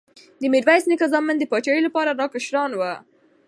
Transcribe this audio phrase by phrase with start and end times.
[0.41, 2.93] د میرویس نیکه زامن د پاچاهۍ لپاره لا کشران وو.